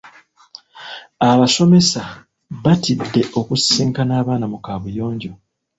[1.29, 2.01] Abasomesa
[2.63, 5.31] baatidde okusisinkana abaana mu kaabuyonjo.